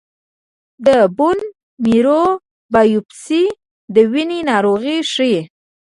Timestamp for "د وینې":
3.93-4.39